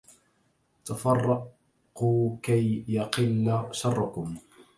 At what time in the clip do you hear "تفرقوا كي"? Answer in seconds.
0.85-2.85